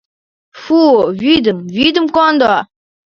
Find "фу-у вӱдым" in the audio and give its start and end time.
0.61-1.57